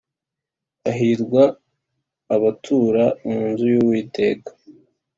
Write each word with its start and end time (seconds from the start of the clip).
Hahirwa 0.83 1.43
abatura 2.35 3.03
mu 3.27 3.39
nzu 3.49 3.65
y’Uwiteka 3.73 4.49